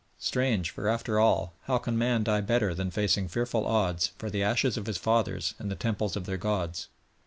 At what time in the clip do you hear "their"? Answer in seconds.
6.25-6.37